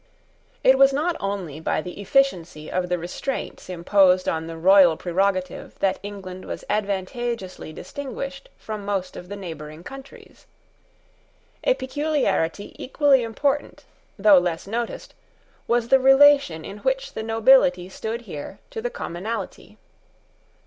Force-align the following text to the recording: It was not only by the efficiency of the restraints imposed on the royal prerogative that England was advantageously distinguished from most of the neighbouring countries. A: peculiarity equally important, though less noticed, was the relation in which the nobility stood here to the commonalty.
It 0.63 0.79
was 0.79 0.91
not 0.91 1.15
only 1.19 1.59
by 1.59 1.79
the 1.79 2.01
efficiency 2.01 2.71
of 2.71 2.89
the 2.89 2.97
restraints 2.97 3.69
imposed 3.69 4.27
on 4.27 4.47
the 4.47 4.57
royal 4.57 4.97
prerogative 4.97 5.77
that 5.77 5.99
England 6.01 6.43
was 6.45 6.65
advantageously 6.71 7.71
distinguished 7.71 8.49
from 8.57 8.83
most 8.83 9.15
of 9.15 9.29
the 9.29 9.35
neighbouring 9.35 9.83
countries. 9.83 10.47
A: 11.63 11.75
peculiarity 11.75 12.73
equally 12.83 13.21
important, 13.21 13.83
though 14.17 14.39
less 14.39 14.65
noticed, 14.65 15.13
was 15.67 15.89
the 15.89 15.99
relation 15.99 16.65
in 16.65 16.79
which 16.79 17.13
the 17.13 17.21
nobility 17.21 17.87
stood 17.87 18.21
here 18.21 18.57
to 18.71 18.81
the 18.81 18.89
commonalty. 18.89 19.77